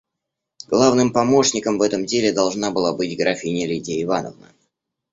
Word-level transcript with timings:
Главным 0.67 1.13
помощником 1.13 1.77
в 1.77 1.83
этом 1.83 2.07
деле 2.07 2.33
должна 2.33 2.71
была 2.71 2.91
быть 2.91 3.15
графиня 3.15 3.67
Лидия 3.67 4.01
Ивановна. 4.01 4.51